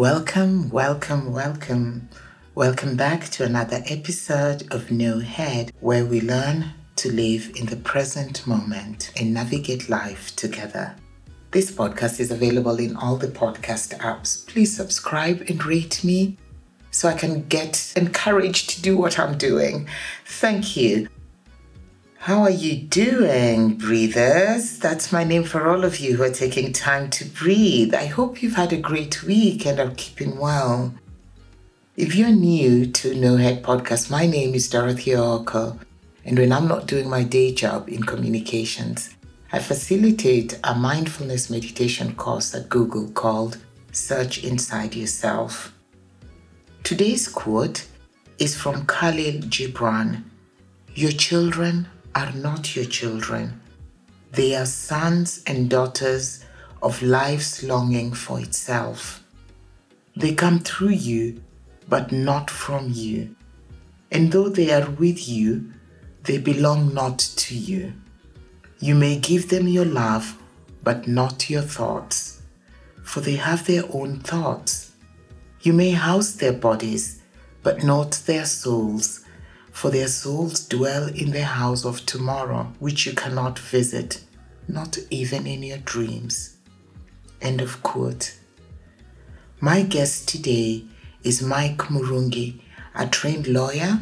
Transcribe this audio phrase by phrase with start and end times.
[0.00, 2.08] Welcome, welcome, welcome.
[2.54, 7.76] Welcome back to another episode of No Head, where we learn to live in the
[7.76, 10.96] present moment and navigate life together.
[11.50, 14.46] This podcast is available in all the podcast apps.
[14.46, 16.38] Please subscribe and rate me
[16.90, 19.86] so I can get encouraged to do what I'm doing.
[20.24, 21.08] Thank you.
[22.24, 24.78] How are you doing, breathers?
[24.78, 27.94] That's my name for all of you who are taking time to breathe.
[27.94, 30.92] I hope you've had a great week and are keeping well.
[31.96, 35.78] If you're new to No Head Podcast, my name is Dorothy Ooko,
[36.26, 39.16] and when I'm not doing my day job in communications,
[39.50, 43.56] I facilitate a mindfulness meditation course at Google called
[43.92, 45.72] Search Inside Yourself.
[46.84, 47.86] Today's quote
[48.38, 50.24] is from Khalil Gibran
[50.94, 53.60] Your children are not your children,
[54.32, 56.44] they are sons and daughters
[56.82, 59.22] of life's longing for itself.
[60.16, 61.42] They come through you,
[61.88, 63.34] but not from you.
[64.10, 65.72] And though they are with you,
[66.24, 67.92] they belong not to you.
[68.78, 70.36] You may give them your love,
[70.82, 72.42] but not your thoughts,
[73.02, 74.92] for they have their own thoughts.
[75.62, 77.20] You may house their bodies,
[77.62, 79.24] but not their souls
[79.72, 84.22] for their souls dwell in the house of tomorrow, which you cannot visit,
[84.68, 86.56] not even in your dreams.
[87.40, 88.36] End of quote.
[89.60, 90.84] My guest today
[91.22, 92.60] is Mike Murungi,
[92.94, 94.00] a trained lawyer,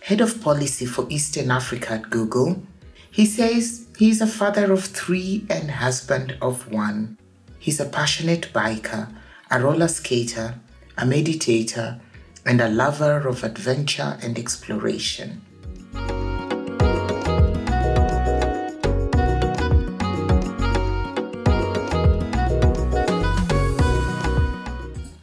[0.00, 2.62] head of policy for Eastern Africa at Google.
[3.10, 7.18] He says he is a father of three and husband of one.
[7.58, 9.12] He's a passionate biker,
[9.50, 10.54] a roller skater,
[10.96, 12.00] a meditator,
[12.48, 15.42] and a lover of adventure and exploration.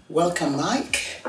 [0.08, 1.26] Welcome, Mike.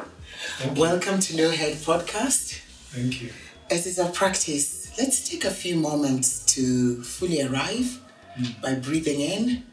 [0.77, 2.61] Welcome to No Head Podcast.
[2.93, 3.31] Thank you.
[3.71, 7.99] As is our practice, let's take a few moments to fully arrive
[8.39, 8.61] mm.
[8.61, 9.65] by breathing in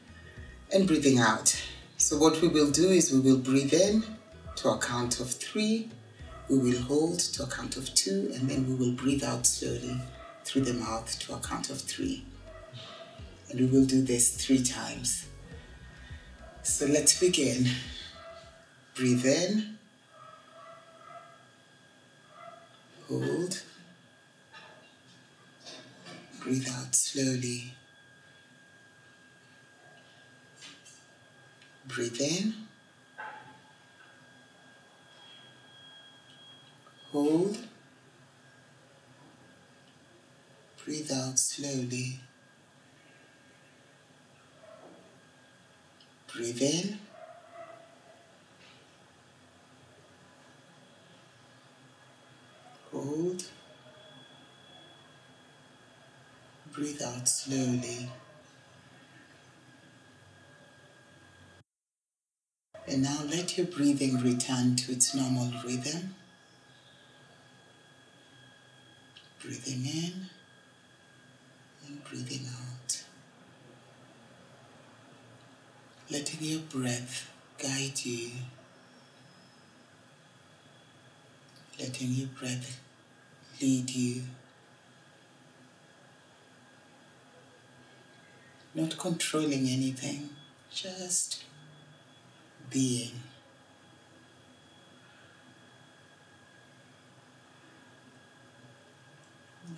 [0.74, 1.62] and breathing out.
[1.98, 4.06] So, what we will do is we will breathe in
[4.56, 5.90] to a count of three
[6.54, 10.00] we will hold to a count of two and then we will breathe out slowly
[10.46, 12.24] through the mouth to a count of three.
[13.50, 15.26] And we will do this three times.
[16.62, 17.68] So let's begin.
[18.96, 19.78] Breathe in,
[23.08, 23.64] hold,
[26.40, 27.74] breathe out slowly.
[31.88, 32.54] Breathe in.
[37.14, 37.60] Hold.
[40.84, 42.20] Breathe out slowly.
[46.34, 46.98] Breathe in.
[52.92, 53.44] Hold.
[56.72, 58.10] Breathe out slowly.
[62.88, 66.16] And now let your breathing return to its normal rhythm.
[69.44, 70.30] Breathing in
[71.86, 73.04] and breathing out.
[76.10, 77.30] Letting your breath
[77.62, 78.32] guide you.
[81.78, 82.80] Letting your breath
[83.62, 84.22] lead you.
[88.74, 90.30] Not controlling anything,
[90.72, 91.44] just
[92.70, 93.12] being.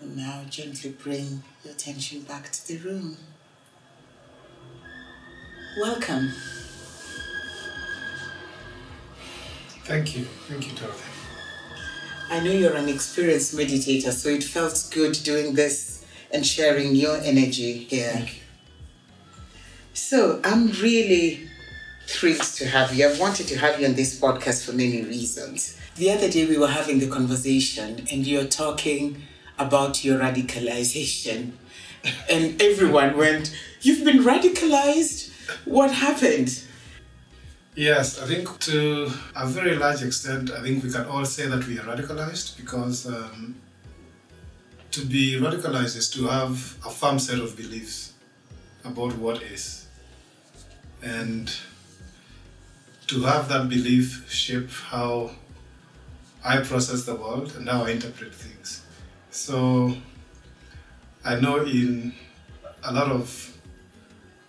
[0.02, 3.18] And now gently bring your attention back to the room.
[5.80, 6.32] Welcome.
[9.84, 10.26] Thank you.
[10.48, 11.12] Thank you, Dorothy.
[12.30, 17.18] I know you're an experienced meditator, so it felt good doing this and sharing your
[17.18, 18.28] energy here.
[19.94, 21.48] So I'm really
[22.08, 23.08] thrilled to have you.
[23.08, 25.78] I've wanted to have you on this podcast for many reasons.
[25.96, 29.22] The other day we were having the conversation and you're talking
[29.58, 31.52] about your radicalization.
[32.30, 35.32] And everyone went, You've been radicalized?
[35.66, 36.64] What happened?
[37.76, 41.68] Yes, I think to a very large extent, I think we can all say that
[41.68, 43.56] we are radicalized because um,
[44.92, 48.14] to be radicalized is to have a firm set of beliefs
[48.86, 49.88] about what is.
[51.04, 51.54] And
[53.08, 55.32] to have that belief shape how
[56.44, 58.85] I process the world and how I interpret things.
[59.36, 59.94] So
[61.26, 62.14] I know in
[62.84, 63.58] a lot of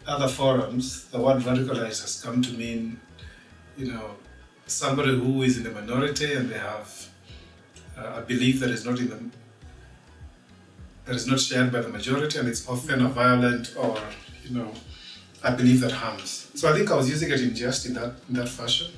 [0.06, 3.00] other forums, the word radicalized has come to mean,
[3.76, 4.14] you know,
[4.68, 7.08] somebody who is in the minority and they have
[7.96, 9.18] a belief that is not in the
[11.04, 13.98] that is not shared by the majority and it's often a violent or
[14.44, 14.72] you know
[15.42, 16.48] a belief that harms.
[16.54, 18.92] So I think I was using it in just in that in that fashion.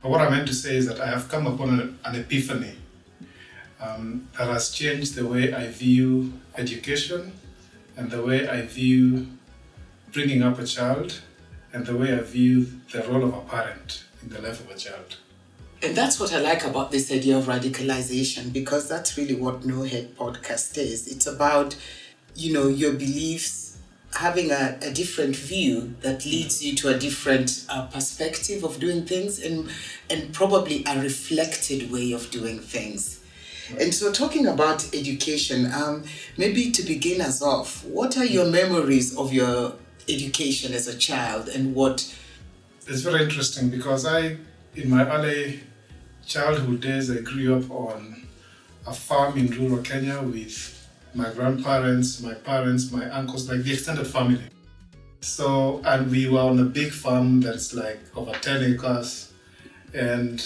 [0.00, 2.79] But what I meant to say is that I have come upon an, an epiphany
[3.80, 7.32] um, that has changed the way I view education
[7.96, 9.26] and the way I view
[10.12, 11.20] bringing up a child
[11.72, 14.76] and the way I view the role of a parent in the life of a
[14.76, 15.16] child.
[15.82, 19.82] And that's what I like about this idea of radicalization because that's really what No
[19.82, 21.08] Head podcast is.
[21.08, 21.74] It's about,
[22.34, 23.78] you know, your beliefs
[24.14, 29.06] having a, a different view that leads you to a different uh, perspective of doing
[29.06, 29.70] things and
[30.10, 33.19] and probably a reflected way of doing things.
[33.78, 36.04] And so, talking about education, um,
[36.36, 39.74] maybe to begin us off, what are your memories of your
[40.08, 42.14] education as a child and what?
[42.86, 44.36] It's very interesting because I,
[44.74, 45.60] in my early
[46.26, 48.26] childhood days, I grew up on
[48.86, 50.76] a farm in rural Kenya with
[51.14, 54.42] my grandparents, my parents, my uncles, like the extended family.
[55.20, 59.32] So, and we were on a big farm that's like over 10 acres.
[59.92, 60.42] And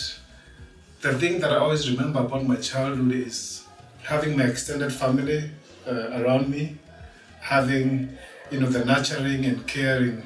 [1.05, 3.65] the thing that I always remember about my childhood is
[4.03, 5.51] having my extended family
[5.87, 6.79] uh, around me,
[7.41, 8.17] having,
[8.51, 10.23] you know, the nurturing and caring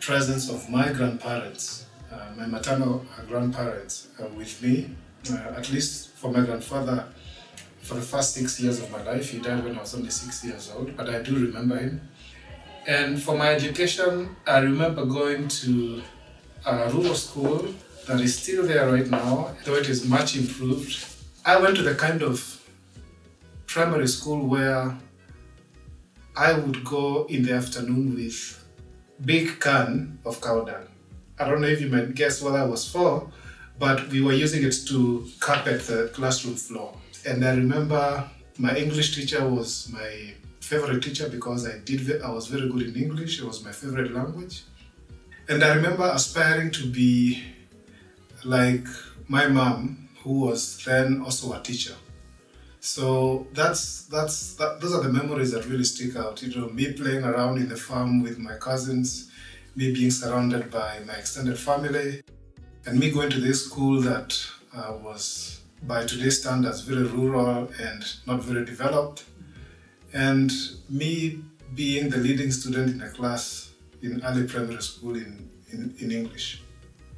[0.00, 4.90] presence of my grandparents, uh, my maternal grandparents uh, with me,
[5.32, 7.06] uh, at least for my grandfather
[7.80, 9.30] for the first six years of my life.
[9.30, 12.02] He died when I was only six years old, but I do remember him.
[12.86, 16.02] And for my education, I remember going to
[16.66, 17.74] a rural school
[18.06, 21.06] that is still there right now, though it is much improved.
[21.44, 22.60] I went to the kind of
[23.66, 24.96] primary school where
[26.36, 28.64] I would go in the afternoon with
[29.24, 30.86] big can of cow dung.
[31.38, 33.30] I don't know if you might guess what I was for,
[33.78, 36.96] but we were using it to carpet the classroom floor.
[37.26, 38.28] And I remember
[38.58, 42.96] my English teacher was my favorite teacher because I did I was very good in
[43.02, 43.40] English.
[43.40, 44.62] It was my favorite language.
[45.48, 47.42] And I remember aspiring to be
[48.44, 48.86] like
[49.28, 51.94] my mom, who was then also a teacher.
[52.80, 56.42] So that's that's that, those are the memories that really stick out.
[56.42, 59.30] You know, me playing around in the farm with my cousins,
[59.74, 62.22] me being surrounded by my extended family,
[62.86, 64.38] and me going to this school that
[64.76, 69.24] uh, was by today's standards very rural and not very developed.
[70.12, 70.52] And
[70.88, 71.42] me
[71.74, 73.70] being the leading student in a class
[74.02, 76.63] in early primary school in, in, in English.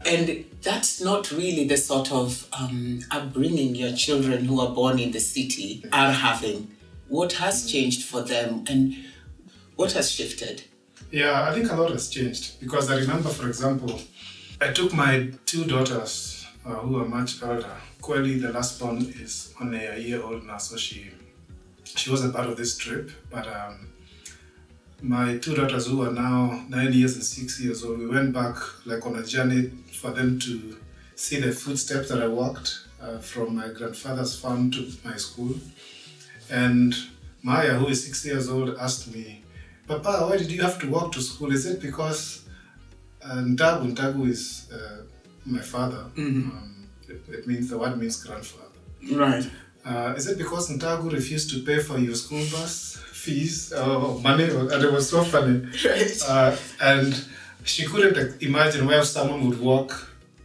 [0.06, 5.10] And that's not really the sort of um, upbringing your children who are born in
[5.10, 6.70] the city are having.
[7.08, 8.96] What has changed for them and
[9.74, 10.62] what has shifted?
[11.10, 14.00] Yeah, I think a lot has changed because I remember, for example,
[14.60, 17.76] I took my two daughters uh, who are much older
[18.06, 21.10] Quelly, the last one, is only a year old now, so she
[21.84, 23.10] she wasn't part of this trip.
[23.30, 23.88] But um,
[25.02, 28.56] my two daughters, who are now nine years and six years old, we went back
[28.86, 30.76] like on a journey for them to
[31.14, 35.54] see the footsteps that I walked uh, from my grandfather's farm to my school.
[36.50, 36.94] And
[37.42, 39.42] Maya, who is six years old, asked me,
[39.86, 41.52] Papa, why did you have to walk to school?
[41.52, 42.46] Is it because
[43.22, 45.02] uh, Ntagu, Ntagu is uh,
[45.44, 46.04] my father.
[46.16, 46.50] Mm-hmm.
[46.50, 48.64] Um, it, it, means the word means grandfather.
[49.12, 49.48] Right.
[49.84, 54.44] Uh, is it because Ntagu refused to pay for your school bus fees or money?
[54.44, 55.56] And it was so funny.
[55.84, 56.20] Right.
[56.28, 57.12] Uh, and
[57.64, 59.90] she couldn't imagine where someone would walk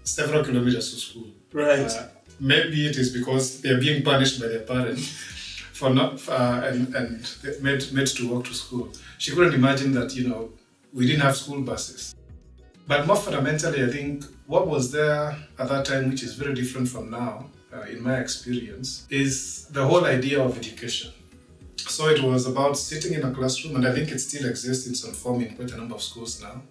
[0.04, 1.30] several kilometers to school.
[1.54, 1.92] Right.
[1.92, 2.08] Uh,
[2.40, 5.04] maybe it is because they are being punished by their parents
[5.74, 7.18] for not uh, and and
[7.62, 8.86] made made to walk to school.
[9.18, 10.42] She couldn't imagine that you know
[10.94, 12.16] we didn't have school buses.
[12.88, 16.88] But more fundamentally, I think what was there at that time, which is very different
[16.90, 17.34] from now,
[17.74, 21.12] uh, in my experience, is the whole idea of education.
[21.90, 24.96] So it was about sitting in a classroom, and I think it still exists in
[24.96, 26.62] some form in quite a number of schools now.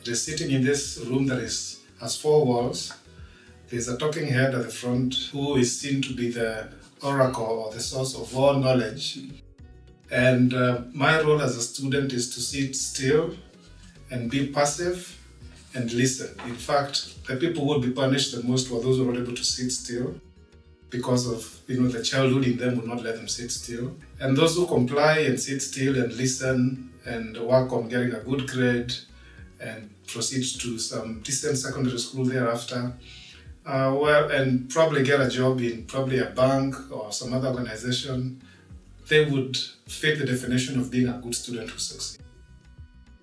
[0.00, 2.92] It is sitting in this room that is has four walls.
[3.68, 6.68] There's a talking head at the front who is seen to be the
[7.02, 9.18] oracle or the source of all knowledge.
[10.10, 13.34] And uh, my role as a student is to sit still
[14.10, 15.18] and be passive
[15.74, 16.38] and listen.
[16.46, 19.34] In fact, the people who will be punished the most were those who were able
[19.34, 20.14] to sit still
[20.94, 23.96] because of you know the childhood in them would not let them sit still.
[24.20, 28.48] And those who comply and sit still and listen and work on getting a good
[28.48, 28.92] grade
[29.60, 32.92] and proceed to some decent secondary school thereafter.
[33.66, 38.42] Uh, well, and probably get a job in probably a bank or some other organization,
[39.08, 39.56] they would
[39.88, 42.22] fit the definition of being a good student who succeeds.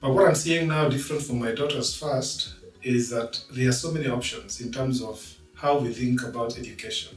[0.02, 3.92] But what I'm seeing now, different from my daughters first, is that there are so
[3.92, 5.18] many options in terms of
[5.54, 7.16] how we think about education.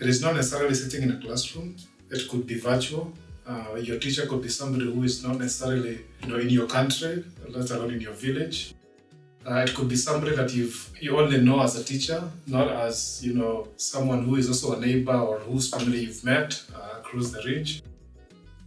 [0.00, 1.76] It is not necessarily sitting in a classroom.
[2.10, 3.12] It could be virtual.
[3.46, 7.24] Uh, your teacher could be somebody who is not necessarily you know, in your country,
[7.48, 8.74] let alone in your village.
[9.46, 13.24] Uh, it could be somebody that you've you only know as a teacher, not as
[13.24, 17.30] you know someone who is also a neighbor or whose family you've met uh, across
[17.30, 17.82] the ridge.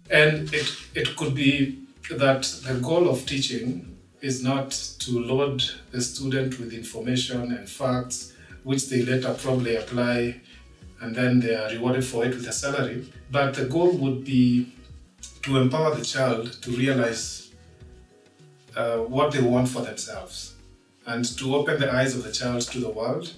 [0.10, 6.02] And it it could be that the goal of teaching is not to load the
[6.02, 10.42] student with information and facts, which they later probably apply,
[11.04, 13.06] and then they are rewarded for it with a salary.
[13.30, 14.72] But the goal would be
[15.42, 17.52] to empower the child to realize
[18.76, 20.56] uh, what they want for themselves
[21.06, 23.34] and to open the eyes of the child to the world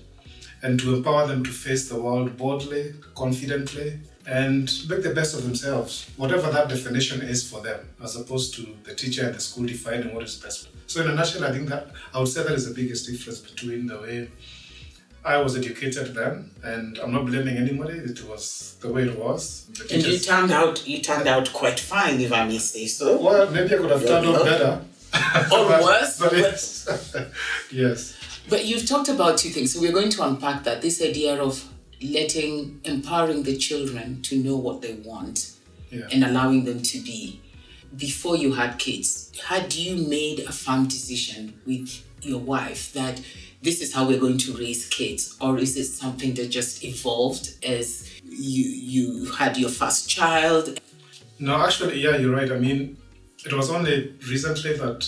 [0.61, 5.43] and to empower them to face the world boldly, confidently, and make the best of
[5.43, 9.65] themselves, whatever that definition is for them, as opposed to the teacher and the school
[9.65, 10.69] defining what is best.
[10.87, 13.39] So, in a nutshell, I think that I would say that is the biggest difference
[13.39, 14.31] between the way
[15.25, 17.97] I was educated then, and I'm not blaming anybody.
[17.97, 19.67] It was the way it was.
[19.91, 23.17] and you turned out, you turned out quite fine, if I may say so.
[23.21, 24.81] Well, maybe I could have turned out better
[25.51, 26.19] or worse.
[26.19, 26.87] but yes.
[27.71, 28.15] yes.
[28.49, 29.73] But you've talked about two things.
[29.73, 31.67] So we're going to unpack that this idea of
[32.01, 35.53] letting, empowering the children to know what they want
[35.89, 36.07] Yeah.
[36.11, 37.41] and allowing them to be.
[37.95, 43.21] Before you had kids, had you made a firm decision with your wife that
[43.65, 47.45] this is how we're going to raise kids, or is it something that just evolved
[47.65, 47.87] as
[48.23, 50.79] you you had your first child?
[51.39, 52.51] No, actually, yeah, you're right.
[52.51, 52.97] I mean,
[53.45, 54.99] it was only recently that,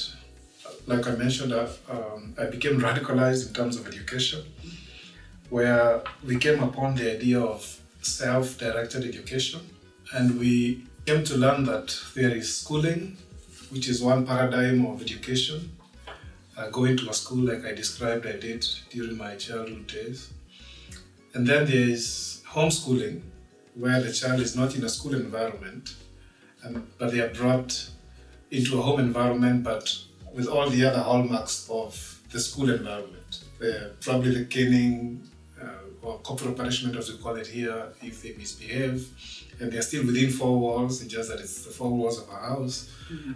[0.88, 4.42] like I mentioned, uh, um, I became radicalized in terms of education,
[5.50, 7.62] where we came upon the idea of
[8.02, 9.62] self directed education.
[10.14, 13.18] And we came to learn that there is schooling,
[13.72, 15.76] which is one paradigm of education.
[16.58, 20.34] Uh, going to a school like I described, I did during my childhood days.
[21.36, 23.22] And then there is homeschooling,
[23.76, 25.96] where the child is not in a school environment,
[26.64, 27.88] and, but they are brought
[28.50, 29.96] into a home environment, but
[30.34, 33.44] with all the other hallmarks of the school environment.
[33.60, 35.30] The, probably the caning
[35.62, 35.68] uh,
[36.02, 39.08] or corporal punishment, as we call it here, if they misbehave,
[39.60, 41.04] and they're still within four walls.
[41.04, 42.92] It's just that it's the four walls of a house,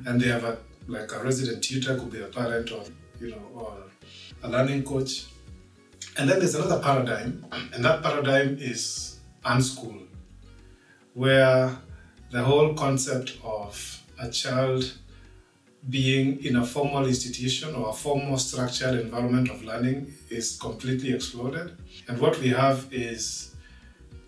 [0.08, 2.84] and they have a like a resident tutor, could be a parent or
[3.22, 3.78] you know or
[4.44, 5.28] a learning coach.
[6.18, 10.08] And then there's another paradigm, and that paradigm is unschool,
[11.14, 11.78] where
[12.32, 14.92] the whole concept of a child
[15.90, 21.76] being in a formal institution or a formal structured environment of learning is completely exploded.
[22.08, 23.56] And what we have is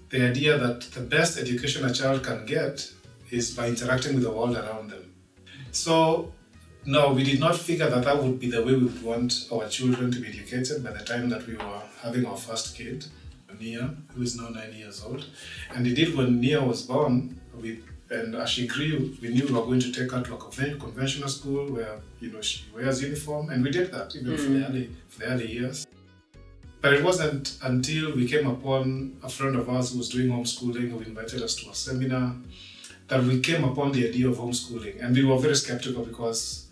[0.10, 2.92] the idea that the best education a child can get
[3.30, 5.14] is by interacting with the world around them.
[5.72, 6.32] So,
[6.86, 9.68] no, we did not figure that that would be the way we would want our
[9.68, 13.06] children to be educated by the time that we were having our first kid,
[13.60, 15.26] Nia, who is now nine years old.
[15.74, 19.66] And indeed, when Nia was born, we and as she grew, we knew we were
[19.66, 23.64] going to take her to a conventional school where you know she wears uniform, and
[23.64, 24.70] we did that even for the mm.
[24.70, 25.88] early for the early years.
[26.82, 30.92] But it wasn't until we came upon a friend of ours who was doing homeschooling,
[30.92, 32.36] who invited us to a seminar,
[33.08, 36.63] that we came upon the idea of homeschooling, and we were very skeptical because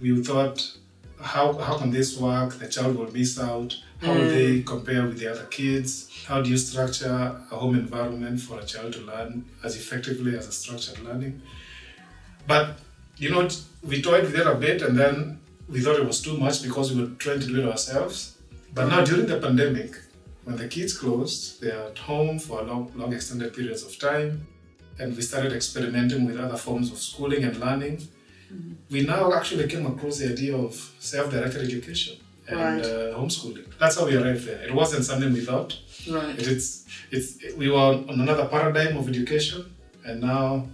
[0.00, 0.76] we thought,
[1.20, 2.54] how how can this work?
[2.54, 3.76] The child will miss out.
[4.00, 4.66] How will they mm.
[4.66, 6.08] compare with the other kids?
[6.26, 10.48] How do you structure a home environment for a child to learn as effectively as
[10.48, 11.42] a structured learning?
[12.46, 12.78] But
[13.18, 13.48] you know,
[13.82, 16.92] we toyed with it a bit, and then we thought it was too much because
[16.92, 18.38] we were trying to do it ourselves.
[18.72, 19.96] But now during the pandemic,
[20.44, 24.46] when the kids closed, they are at home for long, long extended periods of time,
[24.98, 28.08] and we started experimenting with other forms of schooling and learning.
[28.90, 32.16] We now actually came across the idea of self-directed education
[32.48, 32.84] and Right.
[32.84, 33.66] uh, homeschooling.
[33.78, 34.62] That's how we arrived there.
[34.68, 35.76] It wasn't something we thought.
[36.08, 36.36] Right.
[36.38, 37.78] It's it's we were
[38.10, 39.60] on another paradigm of education,
[40.06, 40.66] and now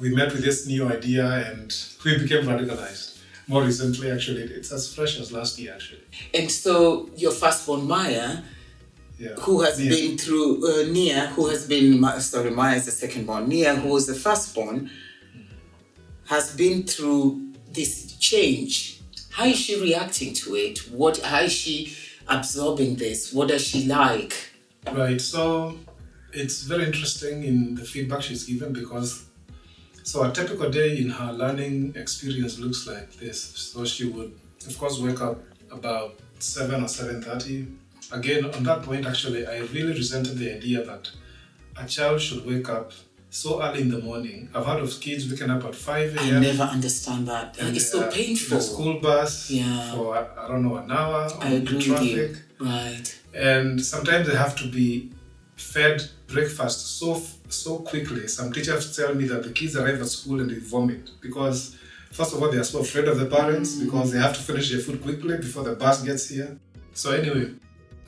[0.00, 1.68] we met with this new idea and
[2.04, 3.12] we became radicalized.
[3.48, 6.02] More recently, actually, it's as fresh as last year, actually.
[6.34, 8.28] And so your firstborn Maya,
[9.18, 9.34] Yeah.
[9.44, 9.90] who has Yeah.
[9.94, 11.88] been through uh, Nia, who has been
[12.20, 13.46] sorry, Maya is the secondborn.
[13.46, 14.90] Nia, who was the firstborn,
[16.28, 19.00] has been through this change.
[19.30, 20.78] How is she reacting to it?
[20.90, 21.20] What?
[21.20, 21.96] How is she
[22.28, 23.32] absorbing this?
[23.32, 24.34] What does she like?
[24.92, 25.20] Right.
[25.20, 25.78] So
[26.32, 29.26] it's very interesting in the feedback she's given because
[30.02, 33.42] so a typical day in her learning experience looks like this.
[33.42, 34.32] So she would,
[34.66, 37.66] of course, wake up about seven or seven thirty.
[38.12, 41.10] Again, on that point, actually, I really resented the idea that
[41.76, 42.92] a child should wake up
[43.36, 44.48] so early in the morning.
[44.54, 46.36] I've heard of kids waking up at 5 a.m.
[46.36, 47.56] I never understand that.
[47.58, 48.56] it's so painful.
[48.56, 49.92] In a school bus Yeah.
[49.94, 52.36] for, I don't know, an hour I agree with you.
[52.58, 53.06] Right.
[53.34, 55.10] And sometimes they have to be
[55.56, 58.26] fed breakfast so so quickly.
[58.26, 61.76] Some teachers tell me that the kids arrive at school and they vomit because
[62.18, 64.70] first of all they are so afraid of the parents because they have to finish
[64.70, 66.58] their food quickly before the bus gets here.
[66.94, 67.50] So anyway,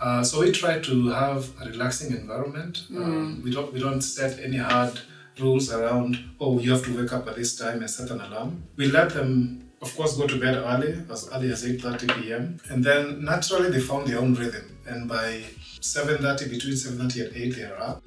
[0.00, 2.74] uh, so we try to have a relaxing environment.
[2.96, 4.98] Um, we don't we don't set any hard
[5.40, 6.18] rules around.
[6.40, 8.64] Oh, you have to wake up at this time and set an alarm.
[8.76, 9.64] We let them.
[9.80, 12.60] Of course, go to bed early, as early as 8.30 p.m.
[12.68, 14.76] And then naturally they found their own rhythm.
[14.88, 15.44] And by
[15.80, 18.02] 7.30, between 7.30 and 8, they are up.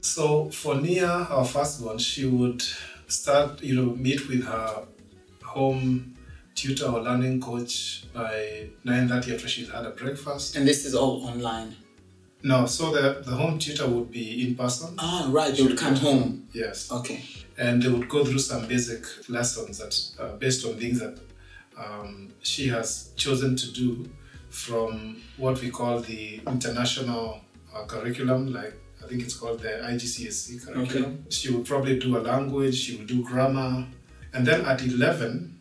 [0.00, 2.62] So for Nia, our firstborn, she would
[3.08, 4.84] start, you know, meet with her
[5.42, 6.14] home
[6.54, 10.56] tutor or learning coach by 9.30 after she's had a breakfast.
[10.56, 11.74] And this is all online.
[12.42, 14.94] No, so the, the home tutor would be in person.
[14.98, 15.54] Ah, right.
[15.54, 16.48] They would come home.
[16.52, 16.90] Yes.
[16.92, 17.24] Okay.
[17.56, 21.18] And they would go through some basic lessons that uh, based on things that
[21.76, 24.08] um, she has chosen to do
[24.50, 27.40] from what we call the international
[27.74, 31.04] uh, curriculum, like I think it's called the IGCSE curriculum.
[31.04, 31.16] Okay.
[31.30, 33.86] She would probably do a language, she would do grammar,
[34.32, 35.58] and then at 11,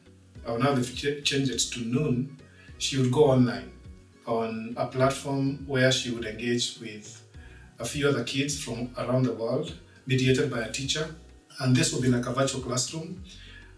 [0.47, 2.37] or now they've ch- changed it to noon,
[2.77, 3.71] she would go online
[4.27, 7.23] on a platform where she would engage with
[7.79, 9.73] a few other kids from around the world,
[10.05, 11.15] mediated by a teacher.
[11.59, 13.23] And this would be like a virtual classroom.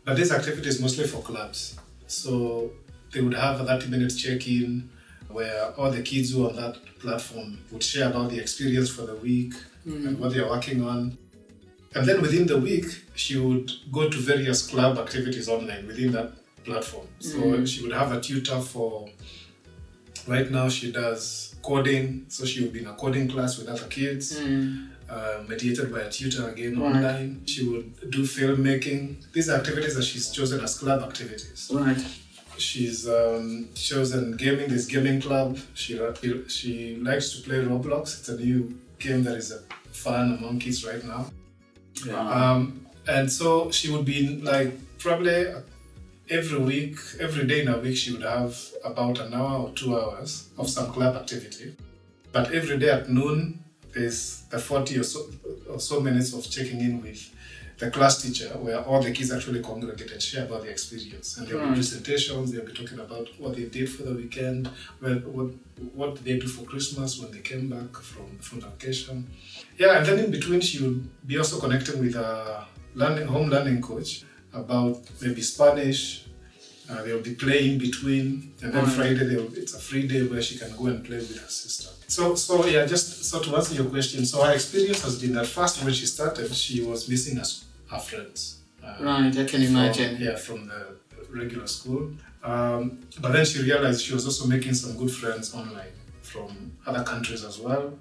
[0.03, 1.77] But this activity is mostly for clubs.
[2.07, 2.71] So
[3.13, 4.89] they would have a 30 minute check in
[5.29, 9.03] where all the kids who are on that platform would share about the experience for
[9.03, 9.53] the week
[9.87, 10.07] mm.
[10.07, 11.17] and what they're working on.
[11.95, 16.33] And then within the week, she would go to various club activities online within that
[16.63, 17.07] platform.
[17.19, 17.67] So mm.
[17.67, 19.09] she would have a tutor for,
[20.27, 22.25] right now, she does coding.
[22.29, 24.37] So she would be in a coding class with other kids,
[25.09, 26.95] uh, mediated by a tutor again Right.
[26.95, 27.41] online.
[27.45, 29.25] She would do filmmaking.
[29.33, 31.69] These are activities that she's chosen as club activities.
[31.73, 31.97] Right.
[32.57, 34.67] She's um, chosen gaming.
[34.69, 35.57] This gaming club.
[35.73, 35.97] She
[36.47, 38.19] she likes to play Roblox.
[38.19, 41.31] It's a new game that is uh, fun among kids right now.
[42.13, 45.45] Um, and so she would be in, like probably
[46.29, 49.97] every week, every day in a week, she would have about an hour or two
[49.99, 51.75] hours of some club activity.
[52.31, 53.63] But every day at noon,
[53.93, 55.27] there's the 40 or so,
[55.69, 57.33] or so minutes of checking in with
[57.79, 61.37] the class teacher where all the kids actually congregate and share about their experience.
[61.37, 61.75] And there'll be Right.
[61.75, 64.69] presentations, they'll be talking about what they did for the weekend,
[65.01, 65.47] well, what,
[65.95, 69.27] what did they do for Christmas when they came back from, from vacation.
[69.77, 72.65] Yeah, and then in between, she would be also connecting with a
[72.95, 76.25] learning, home learning coach about maybe Spanish.
[76.89, 80.75] Uh, they'll be playing between, and then Friday it's a free day where she can
[80.75, 81.89] go and play with her sister.
[82.07, 85.45] So, so yeah, just so to answer your question, so her experience has been that
[85.45, 87.45] first when she started, she was missing her,
[87.91, 88.61] her friends.
[88.83, 89.27] Uh, Right.
[89.37, 90.17] I can from- imagine.
[90.19, 90.95] yeah, from the
[91.29, 92.11] regular school.
[92.43, 95.91] Um, but then she realized she was also making some good friends online
[96.23, 97.93] from other countries as well,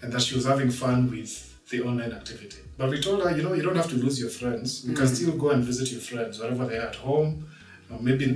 [0.00, 2.58] and that she was having fun with the online activity.
[2.78, 4.84] But we told her, you know, you don't have to lose your friends.
[4.86, 5.14] You can mm.
[5.16, 7.48] still go and visit your friends wherever they are at home,
[7.90, 8.26] or maybe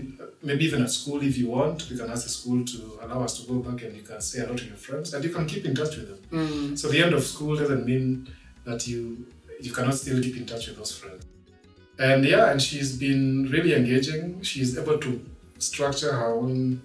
[0.42, 1.88] maybe even at school if you want.
[1.90, 4.40] We can ask the school to allow us to go back and you can say
[4.40, 6.20] hello to your friends, and you can keep in touch with them.
[6.40, 6.78] Mm.
[6.78, 8.28] So the end of school doesn't mean
[8.64, 9.26] that you
[9.60, 11.24] you cannot still keep in touch with those friends.
[11.98, 14.42] And yeah, and she's been really engaging.
[14.42, 15.24] She's able to
[15.58, 16.82] structure her own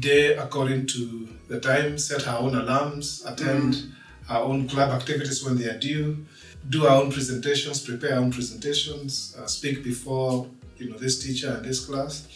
[0.00, 3.92] day according to the time, set her own alarms, attend mm.
[4.28, 6.24] Her own club activities when they are due,
[6.68, 10.46] do our own presentations, prepare our own presentations, uh, speak before
[10.78, 12.26] you know this teacher and this class,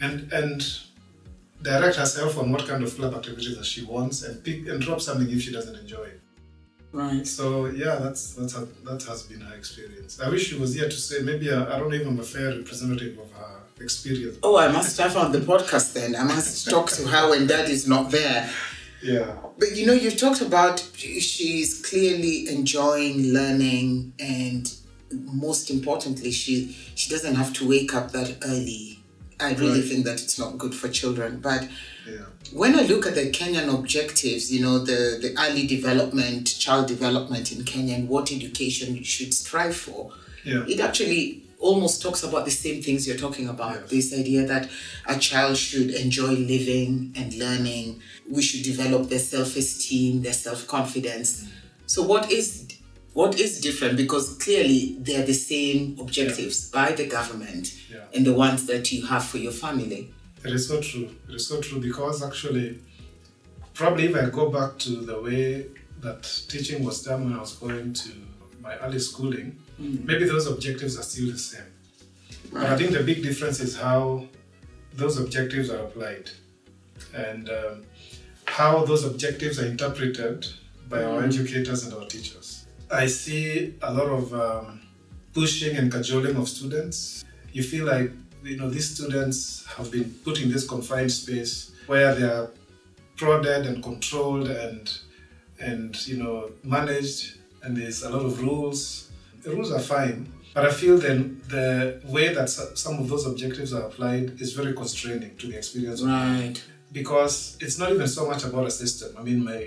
[0.00, 0.66] and and
[1.62, 5.00] direct herself on what kind of club activities that she wants and pick and drop
[5.00, 6.20] something if she doesn't enjoy it.
[6.92, 7.26] Right.
[7.26, 10.20] So yeah, that's that's how, that has been her experience.
[10.20, 13.18] I wish she was here to say maybe I, I don't even a fair representative
[13.18, 14.38] of her experience.
[14.42, 16.16] Oh, I must have on the podcast then.
[16.16, 18.48] I must talk to her when dad is not there.
[19.06, 24.72] Yeah, But you know, you've talked about she's clearly enjoying learning, and
[25.12, 29.00] most importantly, she she doesn't have to wake up that early.
[29.38, 29.88] I really Right.
[29.88, 31.40] think that it's not good for children.
[31.40, 31.68] But
[32.08, 36.86] yeah, when I look at the Kenyan objectives, you know, the, the early development, child
[36.88, 40.12] development in Kenya, and what education you should strive for,
[40.44, 43.74] yeah, it actually almost talks about the same things you're talking about.
[43.74, 43.90] Yes.
[43.90, 44.68] This idea that
[45.06, 48.00] a child should enjoy living and learning.
[48.30, 51.48] We should develop their self-esteem, their self-confidence.
[51.86, 52.68] So what is
[53.12, 53.96] what is different?
[53.96, 58.00] Because clearly they're the same objectives by the government yeah.
[58.14, 60.12] and the ones that you have for your family.
[60.44, 61.08] It is so true.
[61.26, 62.78] It is so true because actually,
[63.72, 65.66] probably if I go back to the way
[66.00, 68.10] that teaching was done when I was going to
[68.66, 71.70] my early schooling, maybe those objectives are still the same.
[72.52, 74.26] But I think the big difference is how
[74.94, 76.30] those objectives are applied
[77.14, 77.82] and um,
[78.46, 80.46] how those objectives are interpreted
[80.88, 82.66] by our educators and our teachers.
[82.90, 84.80] I see a lot of um,
[85.34, 87.24] pushing and cajoling of students.
[87.52, 88.10] You feel like
[88.44, 92.50] you know these students have been put in this confined space where they are
[93.16, 94.98] prodded and controlled and
[95.60, 99.10] and you know managed and there's a lot of rules
[99.42, 100.18] the rules are fine
[100.54, 102.48] but i feel then the way that
[102.84, 106.54] some of those objectives are applied is very constraining to the experience Right.
[106.92, 109.08] because it's not even so much about a system.
[109.18, 109.60] I mean, my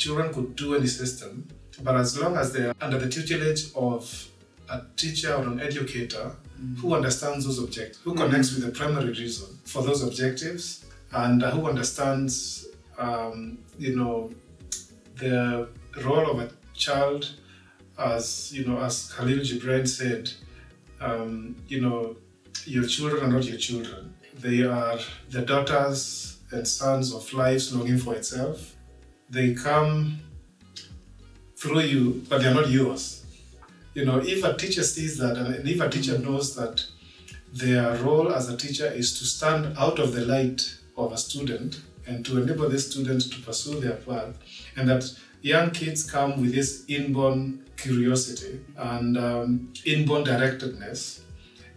[0.00, 1.30] children could do any system,
[1.86, 4.28] but as long as they're under the tutelage of
[4.68, 6.26] a teacher or an educator
[6.80, 11.68] who understands those objectives, who connects with the primary reason for those objectives, and who
[11.72, 12.66] understands,
[12.98, 14.30] um, you know,
[15.16, 15.68] the
[16.04, 17.22] role of a child
[17.98, 20.30] as, you know, as Khalil Gibran said,
[21.00, 22.16] um, you know,
[22.64, 24.14] your children are not your children.
[24.38, 24.98] They are
[25.30, 28.76] the daughters and sons of lives longing for itself.
[29.30, 30.20] They come
[31.56, 33.24] through you, but they're not yours.
[33.94, 36.84] You know, if a teacher sees that, and if a teacher knows that
[37.52, 41.80] their role as a teacher is to stand out of the light of a student
[42.06, 44.36] and to enable the student to pursue their path,
[44.76, 45.04] and that
[45.44, 51.20] young kids come with this inborn curiosity and um, inborn directedness,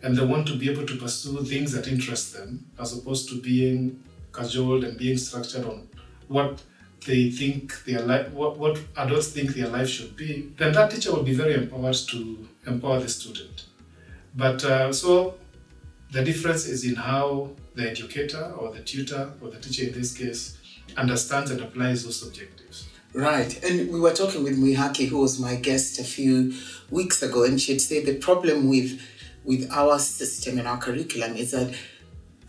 [0.02, 3.42] and they want to be able to pursue things that interest them as opposed to
[3.42, 4.02] being
[4.32, 5.90] cajoled and being structured on
[6.30, 6.64] what
[7.06, 11.12] they think their life, what, what adults think their life should be, then that teacher
[11.12, 13.66] will be very empowered to empower the student.
[14.34, 15.36] But uh, so
[16.12, 20.18] the difference is in how the educator or the tutor or the teacher in this
[20.18, 20.58] case
[20.96, 22.87] understands and applies those objectives.
[23.14, 23.64] Right.
[23.64, 26.54] And we were talking with Muihaki, who was my guest a few
[26.92, 29.02] weeks ago, and she'd said the problem with
[29.44, 31.74] with our system and our curriculum is that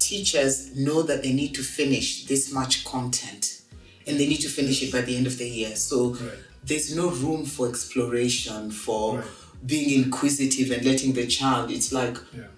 [0.00, 3.62] teachers know that they need to finish this much content
[4.04, 5.76] and they need to finish it by the end of the year.
[5.76, 6.32] So Right.
[6.64, 9.26] there's no room for exploration, for Right.
[9.64, 12.48] being inquisitive and letting the child, it's like, Yeah.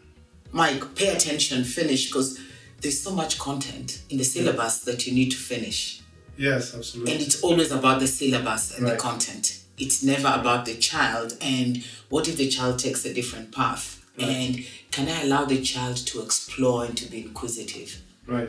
[0.53, 2.39] Mike, pay attention, finish, because
[2.81, 6.00] there's so much content in the syllabus that you need to finish.
[6.41, 7.13] Yes, absolutely.
[7.13, 9.63] And it's always about the syllabus and the content.
[9.77, 14.03] It's never about the child and what if the child takes a different path?
[14.19, 18.01] And can I allow the child to explore and to be inquisitive?
[18.27, 18.49] Right.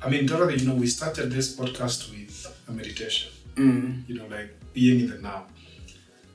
[0.00, 4.08] I mean, Dorothy, you know, we started this podcast with a meditation, mm.
[4.08, 5.46] you know, like being in the now.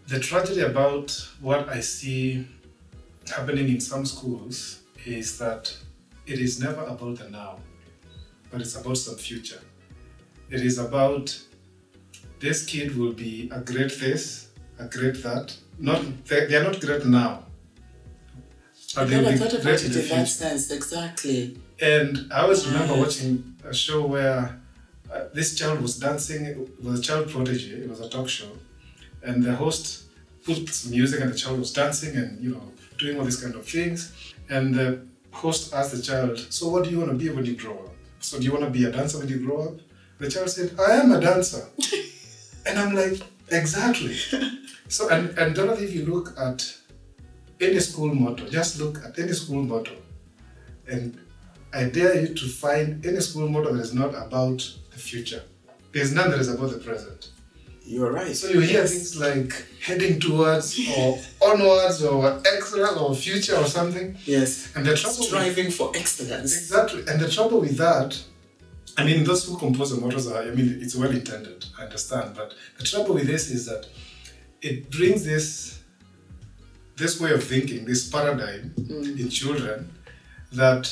[0.08, 2.48] The tragedy about what I see
[3.34, 5.74] happening in some schools is that
[6.26, 7.60] it is never about the now,
[8.52, 9.62] but it's about some future.
[10.52, 11.40] It is about
[12.42, 15.56] this kid will be a great this, a great that.
[15.80, 17.46] Not they, they are not great now.
[18.96, 21.58] I But they'll never be thought about great it in in the that sense, exactly.
[21.82, 24.60] And I always remember watching a show where
[25.14, 26.44] uh, this child was dancing.
[26.46, 27.74] It was a child prodigy.
[27.84, 28.52] It was a talk show,
[29.24, 30.04] and the host
[30.46, 32.64] put some music, and the child was dancing and you know
[32.98, 34.12] doing all these kind of things.
[34.50, 34.88] And the
[35.32, 37.94] host asked the child, "So what do you want to be when you grow up?
[38.20, 39.78] So do you want to be a dancer when you grow up?"
[40.22, 41.64] The child said, "I am a dancer,"
[42.68, 43.18] and I'm like,
[43.50, 44.16] "Exactly."
[44.88, 46.60] So and and Dorothy, if you look at
[47.60, 49.96] any school motto, just look at any school motto,
[50.88, 51.18] and
[51.74, 54.60] I dare you to find any school motto that is not about
[54.94, 55.44] the future.
[55.94, 57.30] There's none that is about the present.
[57.84, 58.36] You're right.
[58.36, 58.92] So you hear Yes.
[58.94, 59.52] things like
[59.88, 62.22] heading towards or onwards or
[62.54, 64.16] excellence or future or something.
[64.26, 64.70] Yes.
[64.76, 66.52] And the trouble with, Striving for excellence.
[66.62, 68.10] exactly and the trouble with that,
[69.02, 72.36] I mean those who compose the mottos are I mean it's well intended, I understand,
[72.36, 73.84] but the trouble with this is that
[74.62, 75.80] it brings this
[77.02, 78.64] this way of thinking, this paradigm
[79.22, 79.78] in children
[80.62, 80.84] that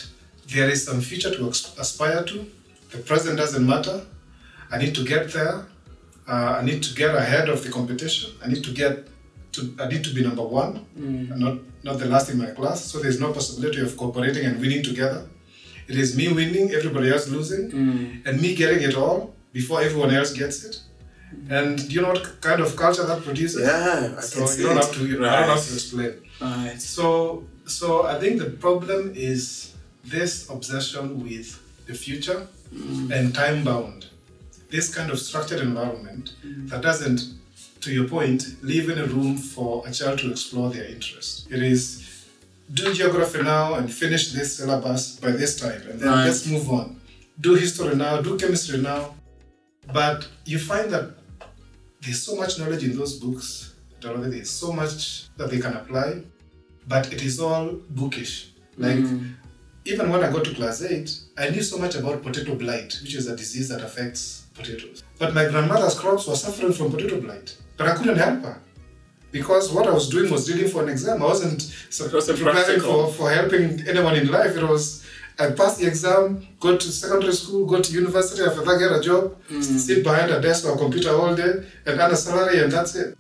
[0.54, 1.48] there is some future to
[1.84, 2.38] aspire to.
[2.94, 3.98] The present doesn't matter.
[4.72, 5.58] I need to get there.
[6.28, 8.32] Uh, I need to get ahead of the competition.
[8.44, 8.94] I need to get
[9.56, 9.62] to.
[9.84, 10.72] I need to be number one,
[11.30, 12.84] and not not the last in my class.
[12.90, 15.22] So there's no possibility of cooperating and winning together.
[15.90, 18.26] It is me winning, everybody else losing, mm.
[18.28, 20.76] and me getting it all before everyone else gets it.
[21.50, 23.62] And do you know what kind of culture that produces?
[23.68, 24.84] Yeah, I So can see you don't it.
[24.86, 25.02] have to.
[25.02, 25.40] I Right.
[25.48, 26.14] don't have to explain.
[26.42, 26.80] Right.
[26.82, 29.74] So, so I think the problem is
[30.06, 31.48] this obsession with
[31.88, 33.12] the future mm.
[33.12, 34.06] and time bound.
[34.70, 36.70] This kind of structured environment mm.
[36.70, 37.20] that doesn't,
[37.82, 41.52] to your point, leave any room for a child to explore their interest.
[41.52, 41.82] It is
[42.74, 46.26] do geography now and finish this syllabus by this time, and then Right.
[46.26, 47.00] let's move on.
[47.40, 49.16] Do history now, do chemistry now.
[49.92, 51.06] But you find that
[52.02, 56.22] there's so much knowledge in those books Dorothy, there's so much that they can apply,
[56.88, 58.52] but it is all bookish.
[58.78, 59.34] Like mm.
[59.86, 63.16] even when I got to class eight, I knew so much about potato blight, which
[63.16, 65.04] is a disease that affects potatoes.
[65.18, 68.62] But my grandmother's crops were suffering from potato blight, but I couldn't help her
[69.32, 71.22] because what I was doing was reading for an exam.
[71.22, 73.08] I wasn't so wasn't preparing practical.
[73.08, 74.56] for, for helping anyone in life.
[74.56, 75.06] It was
[75.40, 79.02] I passed the exam, go to secondary school, go to university, after that get a
[79.02, 79.62] job, hmm.
[79.62, 82.96] sit behind a desk or a computer all day and earn a salary and that's
[82.96, 83.18] it.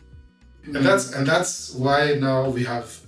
[0.65, 0.83] And hmm.
[0.83, 2.99] that's and that's why now we have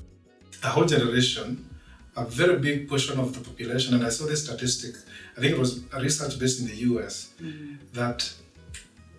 [0.63, 1.69] a whole generation,
[2.15, 4.95] a very big portion of the population, and I saw this statistic,
[5.37, 7.75] I think it was a research based in the US, hmm.
[7.93, 8.31] that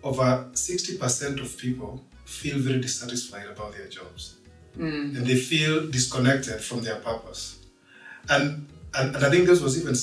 [0.03, 4.35] over 60% of people feel very dissatisfied about their jobs.
[4.75, 5.15] Hmm.
[5.15, 7.59] And they feel disconnected from their purpose.
[8.29, 9.95] And, and, and I think this was even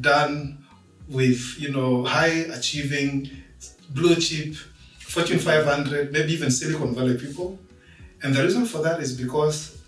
[0.00, 0.64] done
[1.08, 3.30] with, you know, high achieving,
[3.90, 4.54] blue chip,
[4.98, 7.58] Fortune 500, maybe even Silicon Valley people.
[8.22, 9.78] And the reason for that is because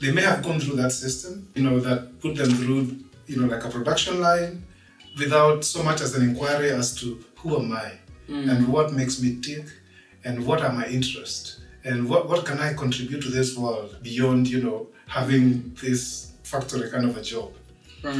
[0.00, 3.46] they may have gone through that system, you know, that put them through, you know,
[3.46, 4.64] like a production line
[5.18, 7.92] without so much as an inquiry as to who am I
[8.26, 8.48] hmm.
[8.48, 9.66] and what makes me tick
[10.24, 14.48] and what are my interests and what, what can I contribute to this world beyond,
[14.48, 17.52] you know, having this factory kind of a job.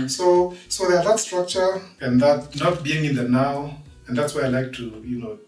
[0.08, 4.42] So so there's that structure and that not being in the now, and that's why
[4.42, 5.38] I like to, you know,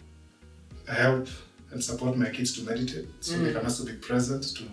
[0.89, 1.29] help
[1.71, 3.55] and support my kids to meditate so they mm.
[3.55, 4.65] can also be present to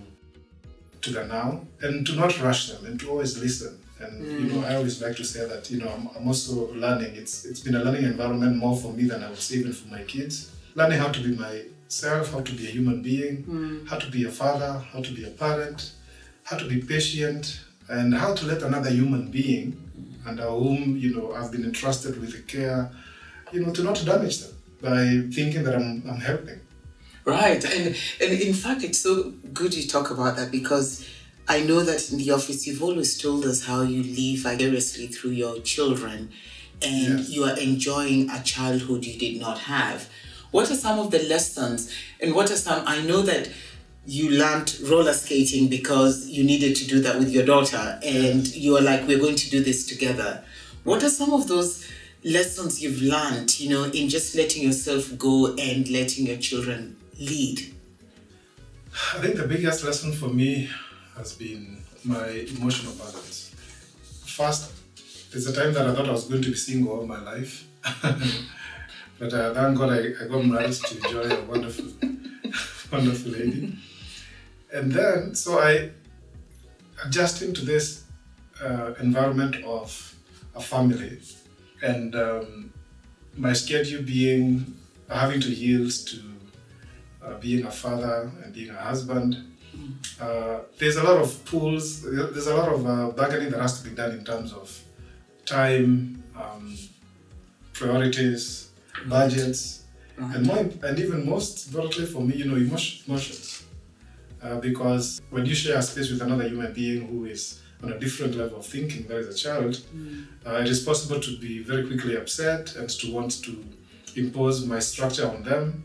[1.01, 3.79] to the now and to not rush them and to always listen.
[3.99, 4.69] And you know, mm.
[4.69, 7.15] I always like to say that you know I'm, I'm also learning.
[7.15, 10.03] It's it's been a learning environment more for me than I was even for my
[10.03, 10.51] kids.
[10.75, 13.87] Learning how to be myself, how to be a human being, mm.
[13.87, 15.91] how to be a father, how to be a parent,
[16.43, 19.89] how to be patient, and how to let another human being
[20.25, 22.91] under whom you know I've been entrusted with the care,
[23.51, 26.59] you know, to not damage them by thinking that I'm I'm helping.
[27.25, 31.07] Right, and and in fact, it's so good you talk about that because
[31.47, 35.31] I know that in the office you've always told us how you live vicariously through
[35.31, 36.31] your children,
[36.81, 37.29] and Yes.
[37.29, 40.09] you are enjoying a childhood you did not have.
[40.51, 42.83] What are some of the lessons, and what are some?
[42.87, 43.49] I know that
[44.05, 48.75] you learned roller skating because you needed to do that with your daughter, and you
[48.77, 50.43] are like, we're going to do this together.
[50.83, 51.87] What are some of those
[52.23, 57.73] lessons you've learned, you know, in just letting yourself go and letting your children lead?
[59.13, 60.69] I think the biggest lesson for me
[61.15, 63.53] has been my emotional balance.
[64.25, 64.71] First,
[65.31, 67.67] there's a time that I thought I was going to be single all my life.
[69.19, 71.85] but uh, thank God I, I got married to enjoy a wonderful,
[72.91, 73.77] wonderful lady.
[74.71, 75.91] And then, so I
[77.05, 78.03] adjusting to this
[78.63, 80.15] uh, environment of
[80.55, 81.19] a family
[81.81, 82.73] and um,
[83.37, 84.75] my schedule being
[85.09, 86.21] having to yield to
[87.23, 89.37] uh, being a father and being a husband.
[90.19, 93.89] Uh, there's a lot of pulls, there's a lot of uh, bargaining that has to
[93.89, 94.83] be done in terms of
[95.45, 96.77] time, um,
[97.73, 98.68] priorities,
[99.07, 99.83] budgets,
[100.17, 103.63] and more, and even most importantly for me, you know, emotions.
[104.41, 107.99] Uh, because when you share a space with another human being who is on a
[107.99, 109.81] different level of thinking, that is a child,
[110.45, 113.63] uh, it is possible to be very quickly upset and to want to
[114.15, 115.83] impose my structure on them.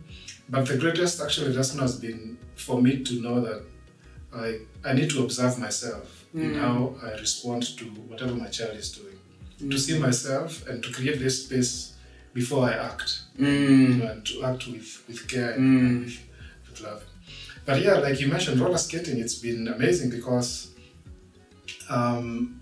[0.48, 3.62] But the greatest actually lesson has been for me to know that
[4.34, 8.90] I, I need to observe myself in how I respond to whatever my child is
[8.92, 9.70] doing.
[9.70, 11.93] To see myself and to create this space
[12.34, 13.20] before I act.
[13.38, 13.48] You
[13.94, 16.20] know, and to act with, with care and with,
[16.68, 17.04] with love.
[17.64, 20.74] But yeah, like you mentioned, roller skating, it's been amazing because
[21.88, 22.60] um,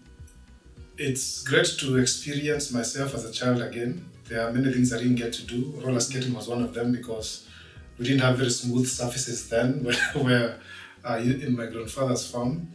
[0.96, 4.08] it's great to experience myself as a child again.
[4.28, 5.74] There are many things I didn't get to do.
[5.84, 7.48] Roller skating was one of them because
[7.98, 10.60] we didn't have very smooth surfaces then where, where
[11.04, 12.68] uh, in my grandfather's farm.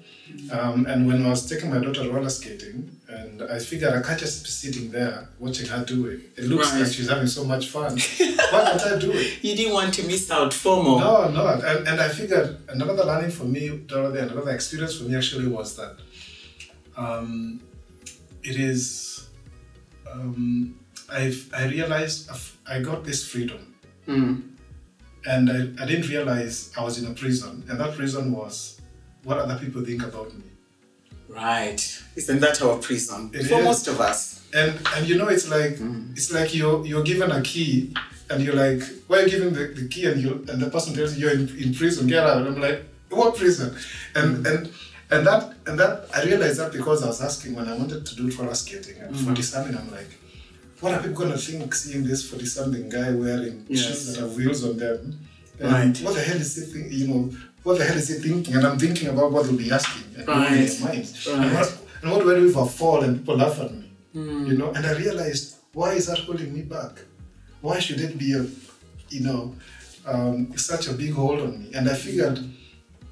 [0.52, 4.20] Um, and when I was taking my daughter roller skating, and I figured I can't
[4.20, 6.20] just be sitting there watching her do it.
[6.38, 6.82] It looks Right.
[6.84, 7.98] like she's having so much fun.
[8.52, 9.44] Why can't I do it?
[9.44, 11.00] You didn't want to miss out FOMO.
[11.00, 11.48] No, no.
[11.48, 15.76] And, and I figured another learning for me, Dorothy, another experience for me actually was
[15.78, 15.98] that
[16.98, 17.62] um,
[18.44, 19.30] it is,
[20.12, 20.78] um,
[21.12, 23.74] I've, I realized I've- I got this freedom.
[24.08, 27.66] And I, I didn't realize I was in a prison.
[27.70, 28.77] And that prison was
[29.28, 30.46] what other people think about me.
[31.28, 31.82] Right.
[32.16, 33.30] Isn't that our prison?
[33.34, 33.66] It For is.
[33.66, 34.20] most of us.
[34.54, 36.12] And and you know it's like mm.
[36.18, 37.94] it's like you're you're given a key
[38.30, 40.94] and you're like, why are you giving the, the key and you and the person
[40.96, 42.38] tells you you're in, in prison, get out.
[42.38, 43.76] And I'm like, what prison?
[44.16, 44.50] And mm.
[44.50, 44.72] and
[45.12, 48.16] and that and that I realized that because I was asking when I wanted to
[48.16, 49.26] do roller skating at mm.
[49.26, 50.12] 40 something, I'm like,
[50.80, 53.86] what are people gonna think seeing this 40 something guy wearing Yes.
[53.86, 55.20] shoes that have wheels on them
[55.60, 56.02] And Right.
[56.02, 57.00] what the hell is he thinking?
[57.00, 57.32] You know,
[57.64, 58.56] what the hell is he thinking?
[58.56, 60.68] And I'm thinking about what they'll be asking and going in Right.
[60.70, 61.28] their minds.
[61.28, 61.38] Right.
[61.38, 63.92] And, what, and what do if I fall and people laugh at me?
[64.14, 64.46] Hmm.
[64.48, 66.94] You know, and I realized why is that holding me back?
[67.62, 68.46] Why should it be a,
[69.10, 69.56] you know,
[70.06, 71.72] um, such a big hold on me?
[71.76, 72.40] And I figured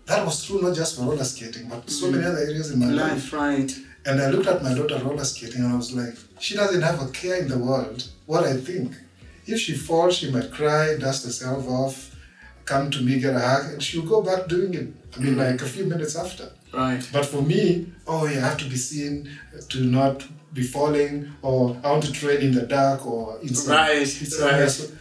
[0.05, 2.87] that was true not just for roller skating, but so many other areas in my
[2.87, 3.31] life.
[3.31, 3.75] Life, right.
[4.07, 7.01] And I looked at my daughter roller skating and I was like, she doesn't have
[7.01, 8.93] a care in the world what I think.
[9.47, 12.14] If she falls, she might cry, dust herself off,
[12.65, 14.87] come to me, get a hug, and she'll go back doing it.
[15.15, 16.51] I mean, like a few minutes after.
[16.73, 17.07] Right.
[17.13, 19.29] But for me, oh, you have to be seen
[19.69, 23.73] to not be falling, or I want to train in the dark, or in some,
[23.75, 24.91] Right, in right.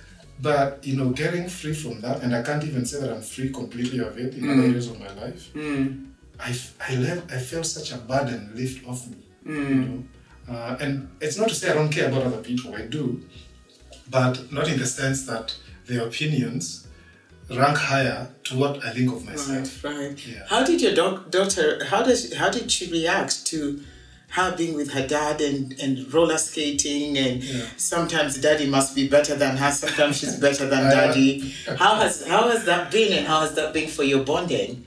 [0.40, 3.50] But you know, getting free from that, and I can't even say that I'm free
[3.50, 4.68] completely of it in other Mm.
[4.70, 5.42] areas of my life.
[5.54, 6.06] Mm.
[6.40, 6.50] I,
[6.88, 9.16] I, left, I felt such a burden lift off me.
[9.46, 9.86] You Mm.
[9.88, 10.04] know?
[10.54, 13.22] Uh, and it's not to say I don't care about other people, I do,
[14.10, 15.54] but not in the sense that
[15.86, 16.86] their opinions
[17.50, 19.84] rank higher to what I think of myself.
[19.84, 20.26] Right, right.
[20.26, 20.42] Yeah.
[20.48, 21.84] How did your dog, daughter?
[21.84, 23.80] How does how did she react to
[24.30, 27.66] her being with her dad and, and roller skating and Yeah.
[27.76, 29.70] sometimes daddy must be better than her.
[29.70, 31.54] Sometimes she's better than daddy.
[31.78, 34.86] How has how has that been and how has that been for your bonding?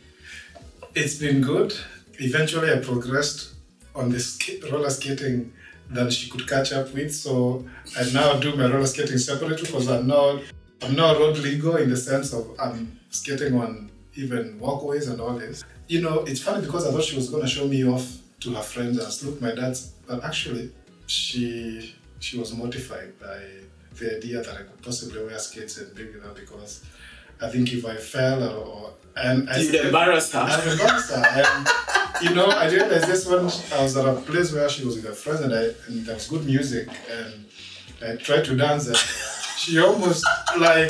[0.96, 1.74] It's been good.
[2.20, 3.54] Eventually, I progressed
[3.96, 5.54] on the sk- roller skating
[5.91, 7.13] that she could catch up with.
[7.15, 7.65] So
[7.98, 10.39] I now do my roller skating separately because I'm now
[10.82, 15.38] I'm now road legal in the sense of I'm skating on even walkways and all
[15.38, 15.63] this.
[15.88, 18.62] You know, it's funny because I thought she was gonna show me off to her
[18.62, 20.72] friends as look my dad's, but actually
[21.08, 23.40] she she was mortified by
[23.98, 26.84] the idea that I could possibly wear skates and bring it up because
[27.42, 30.40] I think if I fell or, or and I You'd embarrass her.
[30.40, 31.12] I'm embarrassed.
[31.12, 31.68] Uh, and,
[32.22, 33.50] you know, I realized this one.
[33.74, 36.13] I was at a place where she was with her friends, and, I, and there
[36.13, 37.46] was good music, and
[38.02, 38.98] I tried to dance, and
[39.58, 40.26] she almost
[40.58, 40.89] like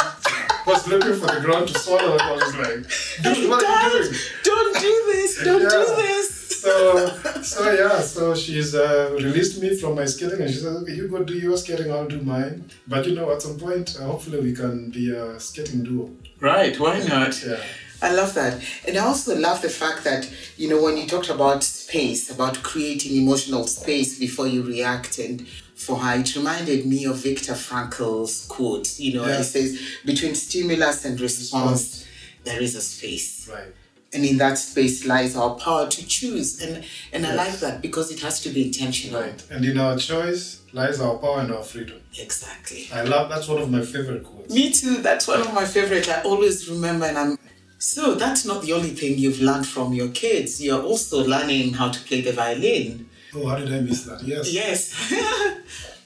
[0.65, 2.13] was looking for the ground to swallow.
[2.13, 5.43] And I was like, "Dude, what are you doing?" Don't do this!
[5.43, 6.61] Don't do this!
[6.61, 7.07] So,
[7.43, 11.07] so yeah, so she's uh, released me from my skating, and she said, "Okay, you
[11.07, 14.41] go do your skating, I'll do mine." But you know, at some point, uh, hopefully,
[14.41, 16.09] we can be a skating duo.
[16.39, 16.77] Right?
[16.79, 17.41] Why not?
[17.43, 17.61] Yeah.
[18.01, 18.61] I love that.
[18.87, 22.61] And I also love the fact that, you know, when you talked about space, about
[22.61, 28.45] creating emotional space before you react, and for her, it reminded me of Viktor Frankl's
[28.47, 28.99] quote.
[28.99, 29.37] You know, Yeah.
[29.37, 32.05] he says, between stimulus and response,
[32.43, 33.47] there is a space.
[33.49, 33.73] Right.
[34.13, 36.61] And in that space lies our power to choose.
[36.61, 39.21] And and I like that because it has to be intentional.
[39.21, 39.43] Right.
[39.51, 41.99] And in our choice lies our power and our freedom.
[42.17, 42.87] Exactly.
[42.93, 44.53] I love that's one of my favorite quotes.
[44.53, 44.97] Me too.
[45.01, 46.07] That's one of my favorite.
[46.09, 47.37] I always remember, and I'm.
[47.79, 50.59] So that's not the only thing you've learned from your kids.
[50.63, 53.06] You're also learning how to play the violin.
[53.35, 54.21] Oh, how did I miss that?
[54.23, 54.53] Yes.
[54.53, 54.93] Yes.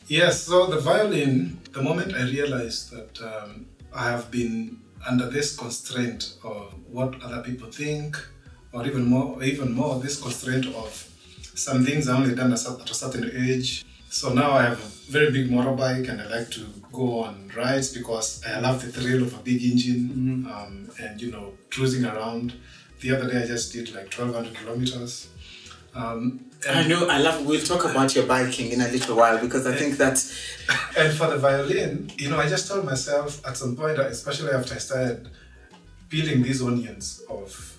[0.07, 0.41] Yes.
[0.43, 6.33] So the violin, the moment I realized that um, I have been under this constraint
[6.43, 8.17] of what other people think,
[8.73, 11.07] or even more, even more, this constraint of
[11.55, 13.85] some things I only done at a certain age.
[14.09, 17.93] So now I have a very big motorbike and I like to go on rides
[17.93, 22.53] because I love the thrill of a big engine um, and you know cruising around.
[22.99, 25.29] The other day I just did like 1200 kilometers.
[25.93, 27.07] Um, I know.
[27.07, 27.45] I love.
[27.45, 30.21] We'll talk about your biking in a little while because I think that's.
[30.97, 34.75] And for the violin, you know, I just told myself at some point, especially after
[34.75, 35.29] I started
[36.09, 37.77] peeling these onions of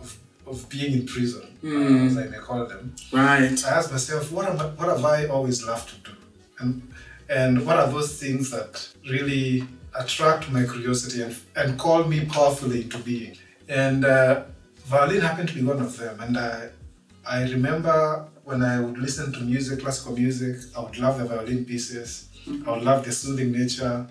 [0.00, 3.64] of, of being in prison, uh, as I may call them, Right.
[3.64, 6.16] I asked myself, what am I, what have I always loved to do,
[6.58, 6.92] and
[7.28, 9.66] and what are those things that really
[9.98, 13.36] attract my curiosity and and call me powerfully into being?
[13.68, 14.42] And uh,
[14.84, 16.68] violin happened to be one of them, and I
[17.26, 21.64] I remember when I would listen to music, classical music, I would love the violin
[21.64, 22.28] pieces.
[22.66, 24.06] I would love the soothing nature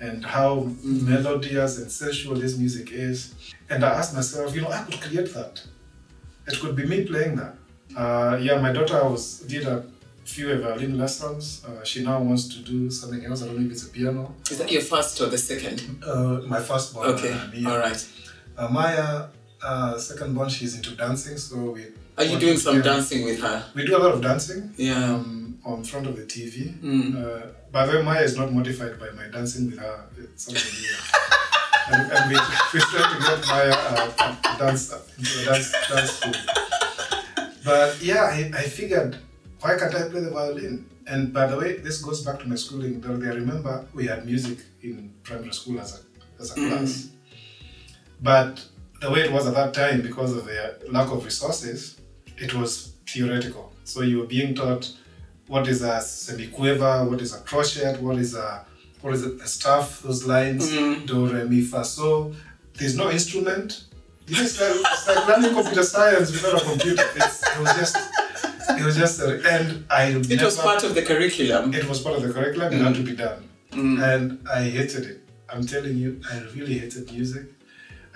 [0.00, 3.34] and how melodious and sensual this music is.
[3.70, 5.62] And I asked myself, you know, I could create that.
[6.46, 7.54] It could be me playing that.
[7.96, 9.84] Uh, yeah, my daughter was did a
[10.24, 11.62] few violin lessons.
[11.66, 13.42] Uh, she now wants to do something else.
[13.42, 14.34] I don't know if it's a piano.
[14.50, 16.02] Is that your first or the second?
[16.04, 17.08] Uh, my first born.
[17.10, 17.32] Okay.
[17.32, 17.68] uh, Mia.
[17.68, 18.08] All right.
[18.56, 19.26] Uh, Maya,
[19.62, 21.86] uh, second born, she's into dancing, so we.
[22.16, 23.64] Are you doing some dancing with her?
[23.74, 24.72] We do a lot of dancing.
[24.76, 25.14] Yeah.
[25.14, 26.78] Um, on front of the TV.
[26.80, 27.16] Mm.
[27.16, 30.04] Uh, by the way, Maya is not modified by my dancing with her.
[30.18, 32.02] It's something new.
[32.02, 32.36] and, and we,
[32.74, 36.34] we try to get Maya uh, to dance into a dance dance school.
[37.64, 39.16] But yeah, I, I figured,
[39.60, 40.88] why can't I play the violin?
[41.06, 43.00] And by the way, this goes back to my schooling.
[43.00, 47.08] Dorothy, I remember we had music in primary school as a, as a class.
[48.20, 48.64] But
[49.00, 52.00] the way it was at that time, because of the lack of resources,
[52.38, 53.72] it was theoretical.
[53.84, 54.92] So you were being taught
[55.46, 58.64] what is a semiquaver, what is a crotchet, what is a
[59.02, 61.04] what is it, the stuff, those lines, mm-hmm.
[61.04, 62.34] do, re, mi, fa, so.
[62.78, 63.84] There's no instrument.
[64.26, 67.04] It's like, it's like learning computer science without a computer.
[67.14, 67.96] It's, it was just,
[68.70, 71.74] it was just, a, and I It never, was part of the curriculum.
[71.74, 72.84] it was part of the curriculum, it mm-hmm.
[72.86, 73.48] had to be done.
[73.72, 74.02] Mm-hmm.
[74.02, 75.28] And I hated it.
[75.50, 77.44] I'm telling you, I really hated music.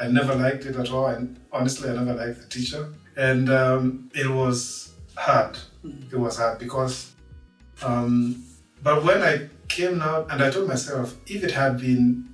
[0.00, 1.06] I never liked it at all.
[1.06, 2.88] And honestly, I never liked the teacher.
[3.18, 5.58] And um, it was hard.
[5.84, 7.12] It was hard because,
[7.82, 8.44] um,
[8.80, 12.32] but when I came out and I told myself, if it had been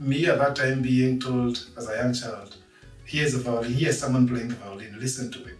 [0.00, 2.56] me at that time being told as a young child,
[3.04, 5.56] here's a violin, here's someone playing the violin, listen to it.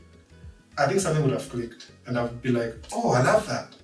[0.76, 1.92] I think something would have clicked.
[2.06, 3.75] And I'd be like, oh, I love that.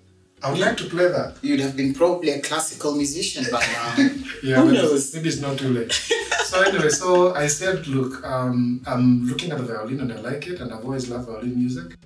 [0.44, 1.36] I would like to play that.
[1.42, 4.08] You'd have been probably a classical musician by now.
[4.42, 5.14] Yeah, Who knows?
[5.14, 5.92] maybe it's not too late.
[6.46, 10.48] so anyway, so I said, look, um, I'm looking at the violin and I like
[10.48, 11.96] it, and I've always loved violin music.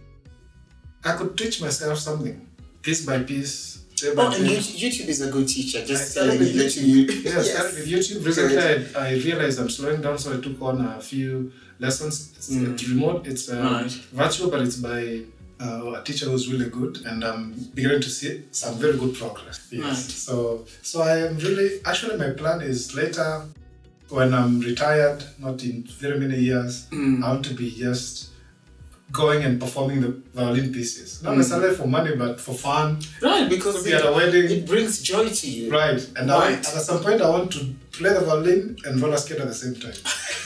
[1.03, 2.47] I could teach myself something,
[2.83, 4.39] piece by piece, day by Oh, day.
[4.57, 5.83] YouTube, YouTube is a good teacher.
[5.87, 7.03] Just started telling with you, letting you.
[7.33, 8.27] Yeah, I started with YouTube.
[8.27, 12.33] Recently, I, I realized I'm slowing down, so I took on a few lessons.
[12.37, 13.91] It's, it's remote, it's uh, Right.
[14.13, 15.21] virtual, but it's by
[15.61, 19.69] uh, a teacher who's really good, and I'm beginning to see some very good progress.
[19.71, 19.85] Yes.
[19.85, 19.95] Right.
[19.97, 23.45] So, so I am really actually my plan is later
[24.09, 28.31] when I'm retired, not in very many years, I want to be just
[29.13, 32.99] going and performing the violin pieces, not necessarily for money, but for fun.
[33.23, 34.51] Right, because be it, at a wedding.
[34.51, 35.71] it brings joy to you.
[35.73, 36.55] Right, and I Right.
[36.57, 39.55] and at some point I want to play the violin and roller skate at the
[39.55, 39.95] same time.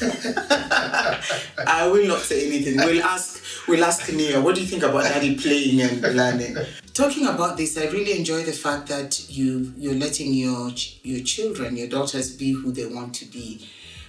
[1.66, 2.76] I will not say anything.
[2.76, 3.42] We'll ask.
[3.70, 4.40] We'll ask Nia.
[4.40, 6.56] What do you think about Daddy playing and learning?
[6.92, 10.72] Talking about this, I really enjoy the fact that you you're letting your
[11.04, 13.68] your children, your daughters, be who they want to be.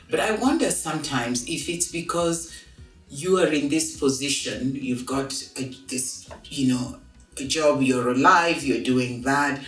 [0.09, 2.51] But I wonder sometimes if it's because
[3.07, 6.97] you are in this position, you've got a, this, you know,
[7.37, 9.61] a job, you're alive, you're doing that.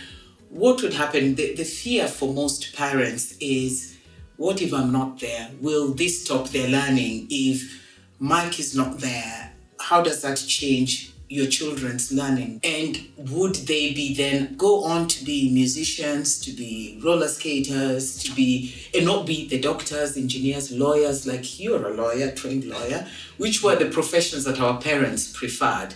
[0.50, 1.36] What would happen?
[1.36, 3.96] The, the fear for most parents is
[4.38, 5.52] what if I'm not there?
[5.60, 7.28] Will this stop their learning?
[7.30, 7.80] If
[8.18, 9.53] Mike is not there,
[9.84, 12.60] how does that change your children's learning?
[12.64, 12.98] And
[13.30, 18.74] would they be then go on to be musicians, to be roller skaters, to be,
[18.94, 23.06] and not be the doctors, engineers, lawyers, like you're a lawyer, trained lawyer,
[23.36, 25.94] which were the professions that our parents preferred?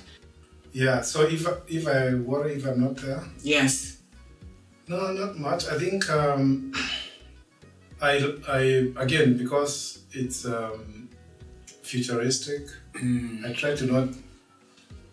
[0.73, 3.99] Yeah, so if if I worry if I'm not there, Yes.
[4.87, 5.67] no, not much.
[5.67, 6.73] I think um,
[8.03, 8.13] I
[8.47, 8.61] I
[9.05, 11.09] again because it's um,
[11.83, 12.69] futuristic.
[13.03, 14.09] I try to not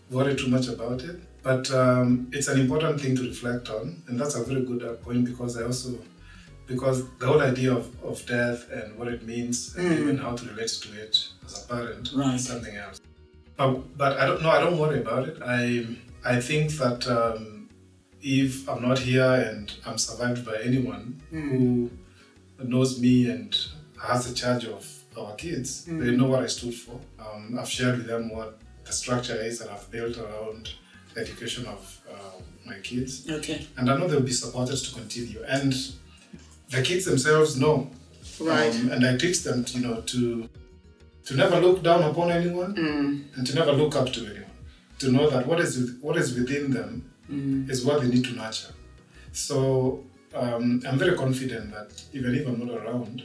[0.09, 4.19] worry too much about it, but um, it's an important thing to reflect on, and
[4.19, 5.97] that's a very good uh, point because I also
[6.67, 10.45] because the whole idea of, of death and what it means and even how to
[10.47, 12.33] relate to it as a parent Right.
[12.35, 12.99] is something else.
[13.55, 14.49] But, but I don't know.
[14.49, 15.37] I don't worry about it.
[15.45, 15.85] I
[16.25, 17.69] I think that um,
[18.21, 21.91] if I'm not here and I'm survived by anyone who
[22.63, 23.55] knows me and
[24.01, 26.99] has the charge of our kids, they know what I stood for.
[27.19, 30.69] Um, I've shared with them what the structure is that I've built around
[31.13, 32.15] the education of uh,
[32.65, 33.65] my kids, Okay.
[33.77, 35.41] and I know they'll be supported to continue.
[35.47, 35.73] And
[36.69, 37.89] the kids themselves know,
[38.39, 38.73] Right.
[38.75, 40.49] Um, and I teach them, to, you know, to
[41.25, 42.75] to never look down upon anyone
[43.35, 44.51] and to never look up to anyone.
[44.99, 47.09] To know that what is with- what is within them
[47.71, 48.73] is what they need to nurture.
[49.31, 50.03] So
[50.33, 53.23] um, I'm very confident that even if I'm not around,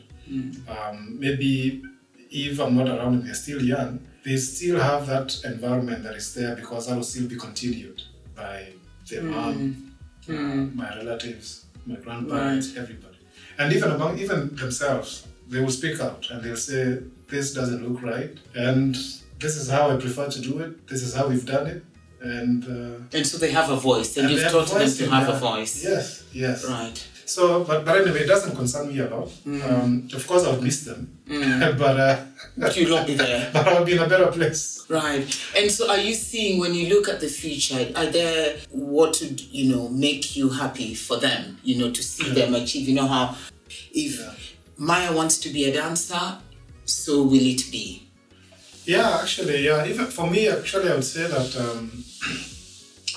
[0.69, 1.83] um, maybe
[2.31, 6.35] if I'm not around and they're still young, they still have that environment that is
[6.35, 8.03] there because that will still be continued
[8.37, 8.67] by
[9.09, 9.93] their mom,
[10.29, 13.17] uh, my relatives, my grandparents, everybody.
[13.59, 18.03] And even among even themselves, they will speak out and they'll say, This doesn't look
[18.03, 18.33] right.
[18.55, 18.95] And
[19.39, 20.87] this is how I prefer to do it.
[20.87, 21.83] This is how we've done it.
[22.23, 25.29] And, uh, And so they have a voice, and, and you've taught them to have
[25.31, 25.83] a voice.
[25.83, 26.69] Yes, yes.
[26.69, 26.99] Right.
[27.31, 29.31] So, but, but anyway, it doesn't concern me a lot.
[29.47, 32.25] Um, of course, I would miss them, but uh,
[32.57, 33.51] But you'll not be there.
[33.55, 34.85] but I'll be in a better place.
[34.89, 35.23] Right.
[35.57, 39.41] And so are you seeing when you look at the future, are there what would,
[39.41, 42.89] you know, make you happy for them, you know, to see them achieve?
[42.89, 43.37] You know how
[43.93, 44.33] if Yeah.
[44.77, 46.39] Maya wants to be a dancer,
[46.85, 48.09] so will it be.
[48.87, 49.87] Yeah, actually, yeah.
[49.87, 51.93] Even for me, actually, I would say that um,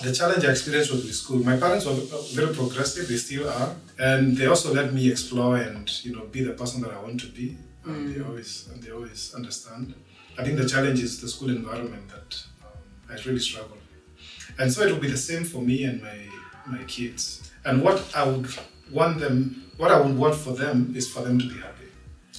[0.02, 1.44] the challenge I experienced was with school.
[1.44, 1.94] My parents were
[2.34, 6.44] very progressive; they still are, and they also let me explore and you know be
[6.44, 7.58] the person that I want to be.
[7.86, 9.94] And they always and they always understand.
[10.38, 12.72] I think the challenge is the school environment that um,
[13.10, 16.18] I really struggle with, and so it will be the same for me and my
[16.66, 17.52] my kids.
[17.66, 18.48] And what I would
[18.92, 21.74] want them, what I would want for them, is for them to be happy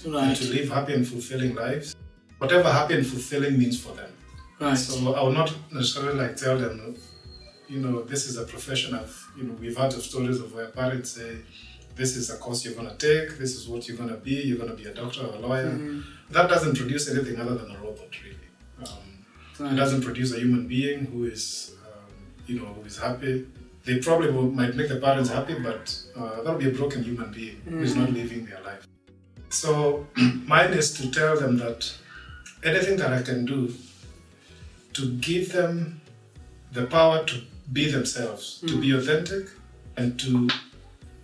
[0.04, 1.96] and to live happy and fulfilling lives,
[2.38, 4.10] whatever happy and fulfilling means for them.
[4.60, 4.76] Right.
[4.76, 6.96] So I will not necessarily like tell them,
[7.68, 10.66] you know, this is a profession of, you know, we've heard of stories of where
[10.68, 11.38] parents say,
[11.96, 14.32] this is a course you're going to take, this is what you're going to be,
[14.34, 15.78] you're going to be a doctor or a lawyer.
[16.30, 18.48] That doesn't produce anything other than a robot, really.
[18.90, 19.24] Um,
[19.72, 22.10] It doesn't produce a human being who is, um,
[22.46, 23.46] you know, who is happy.
[23.84, 27.30] They probably will, might make the parents happy, but uh, that'll be a broken human
[27.30, 28.86] being who is not living their life.
[29.50, 30.06] So
[30.46, 31.94] mine is to tell them that
[32.64, 33.72] anything that I can do
[34.94, 36.00] to give them
[36.72, 37.42] the power to
[37.72, 39.48] be themselves, to be authentic,
[39.96, 40.48] and to,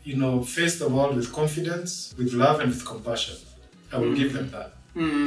[0.05, 3.37] you know, face the world with confidence, with love, and with compassion.
[3.93, 4.73] I will give them that.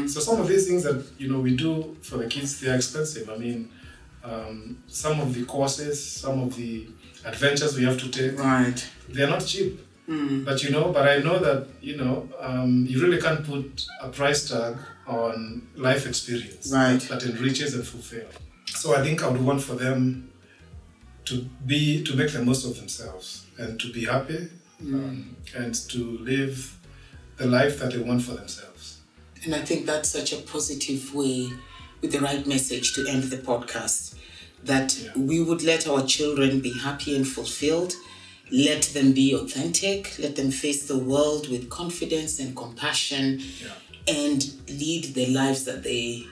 [0.09, 2.75] So some of these things that you know we do for the kids, they are
[2.75, 3.29] expensive.
[3.29, 3.69] I mean,
[4.23, 6.87] um, some of the courses, some of the
[7.25, 8.85] adventures we have to take, Right.
[9.09, 9.79] they are not cheap.
[10.07, 14.09] But you know, but I know that you know, um, you really can't put a
[14.09, 14.75] price tag
[15.07, 16.99] on life experience Right.
[17.09, 18.33] that enriches and fulfills.
[18.67, 20.29] So I think I would want for them
[21.25, 24.47] to be to make the most of themselves and to be happy
[24.81, 26.77] um, and to live
[27.37, 28.99] the life that they want for themselves.
[29.45, 31.49] And I think that's such a positive way,
[32.01, 34.15] with the right message, to end the podcast.
[34.63, 35.11] That Yeah.
[35.15, 37.93] we would let our children be happy and fulfilled,
[38.51, 43.73] let them be authentic, let them face the world with confidence and compassion, Yeah.
[44.07, 46.25] and lead the lives that they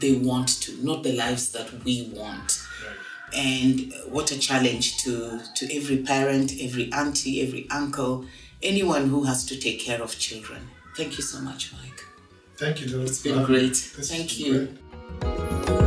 [0.00, 2.48] they want to, not the lives that we want.
[2.86, 2.96] Right.
[3.34, 8.24] And what a challenge to to every parent, every auntie, every uncle,
[8.62, 10.68] anyone who has to take care of children.
[10.96, 12.04] Thank you so much, Mike.
[12.56, 13.06] Thank you, Dylan.
[13.06, 13.74] It's been great.
[13.96, 14.52] This Thank been you.
[14.66, 15.78] great.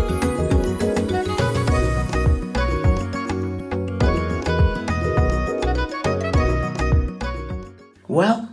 [8.07, 8.49] Well,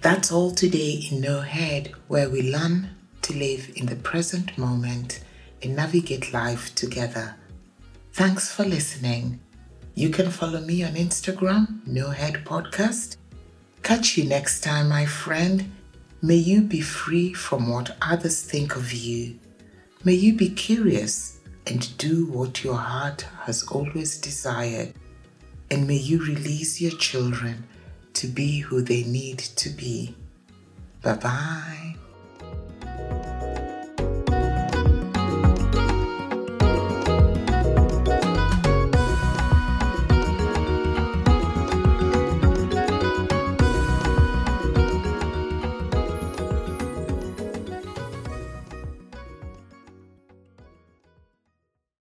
[0.00, 2.90] that's all today in No Head, where we learn
[3.22, 5.20] to live in the present moment
[5.62, 7.34] and navigate life together.
[8.18, 9.38] Thanks for listening.
[9.94, 13.16] You can follow me on Instagram, No Head Podcast.
[13.84, 15.70] Catch you next time, my friend.
[16.20, 19.38] May you be free from what others think of you.
[20.02, 21.38] May you be curious
[21.68, 24.94] and do what your heart has always desired.
[25.70, 27.68] And may you release your children
[28.14, 30.16] to be who they need to be.
[31.02, 31.94] Bye bye.